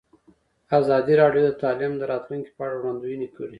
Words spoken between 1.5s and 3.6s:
تعلیم د راتلونکې په اړه وړاندوینې کړې.